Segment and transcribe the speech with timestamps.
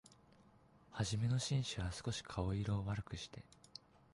[0.89, 3.43] はじめの紳士は、すこし顔色を悪くして、